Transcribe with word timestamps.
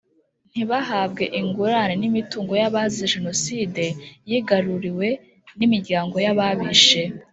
ntibahabwe 0.51 1.23
ingurane 1.39 1.93
n 1.97 2.03
imitungo 2.09 2.51
y 2.61 2.65
abazize 2.69 3.05
Jenoside 3.15 3.83
yigaruriwe 4.29 5.07
n 5.57 5.59
imiryango 5.67 6.15
y 6.25 6.27
ababishe 6.33 7.01